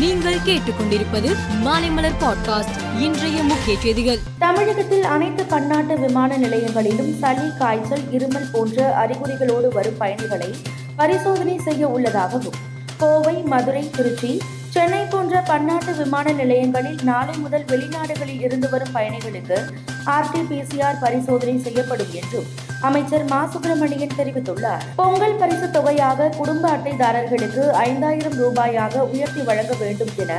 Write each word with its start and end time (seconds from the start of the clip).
நீங்கள் 0.00 0.38
கேட்டுக்கொண்டிருப்பது 0.44 1.30
மாலைமலர் 1.64 2.16
பாட்காஸ்ட் 2.20 3.00
இன்றைய 3.00 3.42
முக்கிய 3.42 3.78
செய்திகள். 3.80 4.18
தமிழகத்தில் 4.38 5.02
அனைத்து 5.02 5.44
பன்னாட்டு 5.44 5.98
விமான 5.98 6.38
நிலையங்களிலும் 6.38 7.18
சளி 7.18 7.56
காய்ச்சல் 7.58 8.02
இருமல் 8.10 8.50
போன்ற 8.52 9.06
அறிகுறிகளோடு 9.06 9.68
வரும் 9.68 9.96
பயணிகளை 9.96 10.54
பரிசோதனை 10.96 11.58
செய்ய 11.58 11.86
உள்ளதாகவும் 11.88 12.54
கோவை 12.98 13.34
மதுரை 13.42 13.90
திருச்சி 13.90 14.40
சென்னை 14.70 15.04
போன்ற 15.04 15.40
பன்னாட்டு 15.40 15.94
விமான 15.94 16.32
நிலையங்களில் 16.32 16.98
நாளை 17.02 17.38
முதல் 17.38 17.64
வெளிநாடுகளில் 17.64 18.40
இருந்து 18.40 18.68
வரும் 18.68 18.92
பயணிகளுக்கு 18.94 19.58
ஆர்டிபிசிஆர் 20.06 20.98
பரிசோதனை 21.00 21.58
செய்யப்படும் 21.58 22.12
என்றும் 22.12 22.44
அமைச்சர் 22.80 23.24
மா. 23.24 23.46
சுப்பிரமணியன் 23.46 24.16
தெரிவித்துள்ளார். 24.16 24.82
பொங்கல் 24.96 25.36
பரிசு 25.36 25.70
தொகையாக 25.70 26.28
குடும்ப 26.28 26.70
அட்டைதாரர்களுக்கு 26.70 27.68
ஐந்தாயிரம் 27.68 28.38
ரூபாயாக 28.38 28.98
உயர்த்தி 28.98 29.42
வழங்க 29.42 29.74
வேண்டும் 29.74 30.10
என 30.16 30.32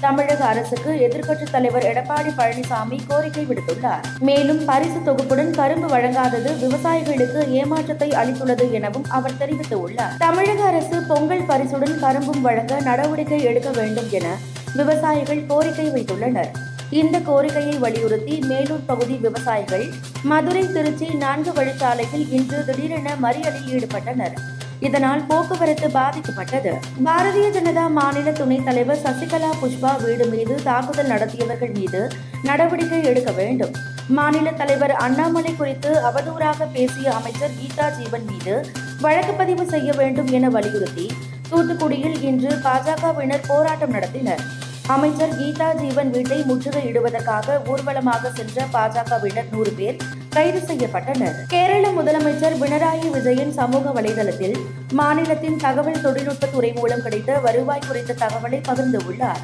தமிழக 0.00 0.44
அரசுக்கு 0.44 0.92
எதிர்க்கட்சித் 0.92 1.50
தலைவர் 1.50 1.82
எடப்பாடி 1.82 2.30
பழனிசாமி 2.36 2.98
கோரிக்கை 3.08 3.46
விடுத்துள்ளார். 3.46 4.04
மேலும் 4.18 4.64
பரிசு 4.64 4.98
தொகுப்புடன் 5.04 5.50
கரும்பு 5.50 5.96
வழங்காதது 5.96 6.50
விவசாயிகளுக்கு 6.62 7.50
ஏமாற்றத்தை 7.50 8.08
அளித்துள்ளது 8.08 8.70
எனவும் 8.70 9.04
அவர் 9.08 9.38
தெரிவித்துள்ளார். 9.40 10.16
தமிழக 10.18 10.62
அரசு 10.62 11.02
பொங்கல் 11.08 11.46
பரிசுடன் 11.46 11.98
கரும்பும் 12.00 12.40
வழங்க 12.40 12.80
நடவடிக்கை 12.80 13.42
எடுக்க 13.42 13.70
வேண்டும் 13.70 14.10
என 14.10 14.36
விவசாயிகள் 14.74 15.46
கோரிக்கை 15.46 15.90
வைத்துள்ளனர். 15.90 16.48
இந்த 16.90 17.18
கோரிக்கையை 17.18 17.78
வலியுறுத்தி 17.78 18.38
மேலூர் 18.38 18.86
பகுதி 18.86 19.14
விவசாயிகள் 19.14 19.92
மதுரை 20.22 20.72
திருச்சி 20.72 21.06
நான்கு 21.14 21.50
வழிச்சாலையில் 21.50 22.26
இன்று 22.30 22.64
திடீரென 22.64 23.10
மறியலில் 23.22 23.66
ஈடுபட்டனர். 23.66 24.36
இதனால் 24.80 25.26
போக்குவரத்து 25.26 25.88
பாதிக்கப்பட்டது. 25.88 26.72
பாரதிய 27.04 27.46
ஜனதா 27.56 27.90
மாநில 27.90 28.32
துணைத் 28.32 28.64
தலைவர் 28.64 29.02
சசிகலா 29.04 29.50
புஷ்பா 29.62 30.02
வீடு 30.02 30.26
மீது 30.26 30.62
தாக்குதல் 30.62 31.06
நடத்தியவர்கள் 31.06 31.70
மீது 31.70 32.10
நடவடிக்கை 32.42 33.04
எடுக்க 33.04 33.30
வேண்டும். 33.30 33.72
மாநில 34.08 34.50
தலைவர் 34.50 34.94
அண்ணாமலை 34.94 35.54
குறித்து 35.56 36.00
அவதூறாக 36.00 36.66
பேசிய 36.72 37.14
அமைச்சர் 37.14 37.56
கீதா 37.60 37.96
ஜீவன் 37.96 38.24
மீது 38.24 38.70
வழக்கு 39.00 39.32
பதிவு 39.32 39.66
செய்ய 39.66 39.92
வேண்டும் 39.92 40.26
என 40.26 40.48
வலியுறுத்தி 40.48 41.12
தூத்துக்குடியில் 41.50 42.22
இன்று 42.22 42.48
பாஜகவினர் 42.48 43.44
போராட்டம் 43.46 43.92
நடத்தினர். 43.92 44.40
அமைச்சர் 44.86 45.34
கீதா 45.38 45.72
ஜீவன் 45.74 46.10
வீட்டை 46.10 46.40
முற்றுகையிடுவதற்காக 46.40 47.68
ஊர்வலமாக 47.68 48.30
சென்ற 48.30 48.66
பாஜகவினர் 48.72 49.50
நூறு 49.50 49.70
பேர் 49.70 49.96
கைது 50.36 50.58
செய்யப்பட்டனர். 50.58 51.36
கேரள 51.46 51.88
முதலமைச்சர் 51.88 52.56
பினராயி 52.62 53.10
விஜயன் 53.10 53.52
சமூக 53.52 54.00
வலைதளத்தில் 54.00 54.56
மாநிலத்தின் 54.92 55.56
தகவல் 55.56 56.02
தொழில்நுட்பத்துறை 56.04 56.74
மூலம் 56.74 57.02
கிடைத்த 57.02 57.38
வருவாய் 57.38 57.86
குறித்த 57.86 58.16
தகவலை 58.18 58.60
பகிர்ந்துள்ளார் 58.68 59.40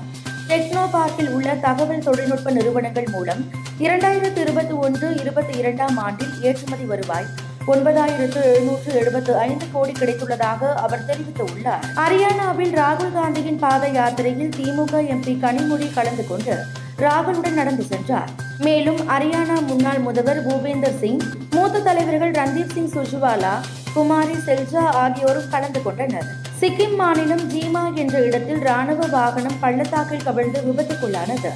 டெக்னோ 0.48 0.82
பார்க்கில் 0.90 1.30
உள்ள 1.30 1.54
தகவல் 1.54 2.02
தொழில்நுட்ப 2.02 2.50
நிறுவனங்கள் 2.50 3.08
மூலம் 3.10 3.50
இரண்டாயிரத்து 3.78 4.36
இருபத்தி 4.36 4.74
ஒன்று 4.74 5.16
இருபத்தி 5.20 5.58
இரண்டாம் 5.58 5.96
ஆண்டில் 5.96 6.34
ஏற்றுமதி 6.42 6.84
வருவாய் 6.84 7.28
ஒன்பதாயிரத்து 7.66 8.40
எழுநூற்று 8.44 8.92
எழுபத்து 8.94 9.38
ஐந்து 9.38 9.66
கோடி 9.72 9.92
கிடைத்துள்ளதாக 9.92 10.72
அவர் 10.74 11.04
தெரிவித்துள்ளார். 11.06 11.84
ஹரியானாவில் 11.96 12.74
ராகுல் 12.80 13.12
காந்தியின் 13.12 13.58
பாத 13.58 13.88
யாத்திரையில் 13.88 14.54
திமுக 14.60 14.94
எம்பி 15.14 15.34
கனிமொழி 15.40 15.94
கலந்து 15.94 16.26
கொண்டு 16.28 16.56
ராகுலுடன் 16.98 17.60
நடந்து 17.60 17.82
சென்றார். 17.82 18.32
மேலும் 18.66 19.00
ஹரியானா 19.10 19.56
முன்னாள் 19.68 20.00
முதல்வர் 20.06 20.40
பூபேந்தர் 20.46 20.98
சிங் 21.00 21.22
மூத்த 21.54 21.82
தலைவர்கள் 21.86 22.32
ரந்தீப் 22.38 22.72
சிங் 22.74 22.92
சுஜுவாலா 22.94 23.54
குமாரி 23.94 24.36
செல்ஜா 24.46 24.82
ஆகியோரும் 25.02 25.48
கலந்து 25.50 25.80
கொண்டனர். 25.82 26.28
சிக்கிம் 26.60 26.96
மாநிலம் 27.00 27.44
ஜீமா 27.52 27.84
என்ற 28.02 28.16
இடத்தில் 28.26 28.62
ராணுவ 28.68 29.06
வாகனம் 29.06 29.58
பள்ளத்தாக்கில் 29.60 30.26
கவிழ்ந்து 30.26 30.60
விபத்துக்குள்ளானது. 30.68 31.50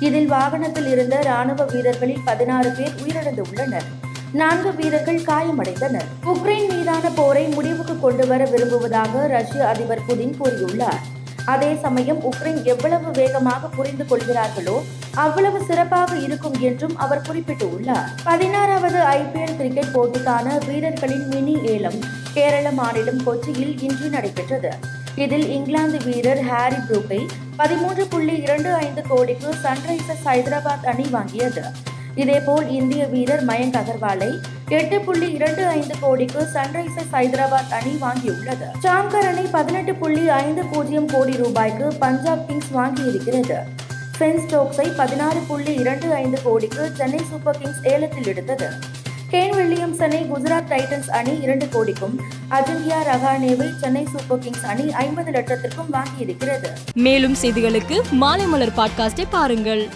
இதில் 0.00 0.28
வாகனத்தில் 0.34 0.88
இருந்த 0.94 1.16
ராணுவ 1.30 1.64
வீரர்களில் 1.72 2.26
பதினாறு 2.28 2.70
பேர் 2.78 2.98
உயிரிழந்து 3.02 3.44
உள்ளனர் 3.50 3.88
நான்கு 4.40 4.70
வீரர்கள் 4.74 5.22
காயமடைந்தனர். 5.30 6.10
உக்ரைன் 6.32 6.68
மீதான 6.72 7.06
போரை 7.20 7.46
முடிவுக்கு 7.56 7.96
கொண்டு 8.00 8.26
வர 8.26 8.44
விரும்புவதாக 8.44 9.26
ரஷ்ய 9.36 9.62
அதிபர் 9.68 10.06
புதின் 10.08 10.36
கூறியுள்ளார். 10.40 11.00
அதே 11.52 11.70
சமயம் 11.84 12.20
உக்ரைன் 12.30 12.60
எவ்வளவு 12.72 13.08
வேகமாக 13.18 13.68
புரிந்து 13.76 14.04
கொள்கிறார்களோ 14.06 14.76
அவ்வளவு 15.24 15.58
சிறப்பாக 15.68 16.16
இருக்கும் 16.26 16.56
என்றும் 16.68 16.94
அவர் 17.04 17.24
குறிப்பிட்டுள்ளார். 17.28 18.08
பதினாறாவது 18.28 18.98
ஐபிஎல் 19.18 19.58
கிரிக்கெட் 19.60 19.94
போட்டிக்கான 19.94 20.46
வீரர்களின் 20.66 21.26
மினி 21.32 21.54
ஏலம் 21.74 22.00
கேரள 22.34 22.66
மாநிலம் 22.80 23.22
கொச்சியில் 23.26 23.74
இன்று 23.88 24.08
நடைபெற்றது. 24.08 24.72
இதில் 25.24 25.46
இங்கிலாந்து 25.56 25.98
வீரர் 26.04 26.42
ஹாரி 26.48 26.80
புரூக்கை 26.88 27.20
பதிமூன்று 27.60 28.04
புள்ளி 28.12 28.36
இரண்டு 28.46 28.72
ஐந்து 28.84 29.02
கோடிக்கு 29.08 29.50
சன்ரைசர்ஸ் 29.64 30.26
ஹைதராபாத் 30.28 30.86
அணி 30.92 31.06
வாங்கியது. 31.16 31.64
இதேபோல் 32.14 32.68
இந்திய 32.78 33.02
வீரர் 33.06 33.44
மயங்க் 33.44 33.78
அகர்வாலை 33.80 34.30
எட்டு 34.70 35.00
புள்ளி 35.00 35.32
இரண்டு 35.32 35.66
ஐந்து 35.66 35.94
கோடிக்கு 36.00 36.48
சன்ரைசர்ஸ் 36.54 37.12
ஹைதராபாத் 37.12 37.72
அணி 37.72 37.98
வாங்கியுள்ளது. 38.00 38.66
சாம்கர் 38.82 39.26
அணி 39.26 39.40
பதினெட்டு 39.40 39.94
புள்ளி 39.94 40.28
ஐந்து 40.28 40.64
பூஜ்ஜியம் 40.64 41.06
கோடி 41.06 41.36
ரூபாய்க்கு 41.36 41.94
பஞ்சாப் 41.98 42.48
கிங்ஸ் 42.48 42.72
வாங்கியிருக்கிறது. 42.74 43.54
பென் 44.18 44.38
ஸ்டோக்ஸை 44.38 44.96
பதினாறு 44.96 45.40
புள்ளி 45.48 45.74
இரண்டு 45.74 46.14
ஐந்து 46.14 46.42
கோடிக்கு 46.42 46.90
சென்னை 46.96 47.20
சூப்பர் 47.30 47.58
கிங்ஸ் 47.58 47.82
ஏலத்தில் 47.82 48.26
எடுத்தது. 48.26 48.68
கேன் 49.30 49.52
வில்லியம்சனை 49.52 50.30
குஜராத் 50.34 50.68
டைட்டன்ஸ் 50.68 51.10
அணி 51.10 51.38
இரண்டு 51.42 51.68
கோடிக்கும் 51.68 52.20
அஜிங்கியா 52.50 52.96
ரகானேவை 53.12 53.70
சென்னை 53.80 54.06
சூப்பர் 54.12 54.38
கிங்ஸ் 54.38 54.66
அணி 54.66 54.92
ஐம்பது 54.92 55.30
லட்சத்திற்கும் 55.30 55.92
வாங்கியிருக்கிறது. 55.92 56.66
மேலும் 56.94 57.36
செய்திகளுக்கு 57.42 58.00
மாலை 58.10 58.46
மலர் 58.46 58.74
பாட்காஸ்டை 58.76 59.24
பாருங்கள். 59.30 59.88